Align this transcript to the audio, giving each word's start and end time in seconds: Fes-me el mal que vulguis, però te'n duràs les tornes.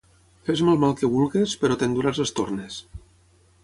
Fes-me 0.47 0.71
el 0.77 0.81
mal 0.85 0.95
que 1.03 1.11
vulguis, 1.17 1.55
però 1.65 1.79
te'n 1.83 1.97
duràs 1.99 2.25
les 2.25 2.37
tornes. 2.43 2.85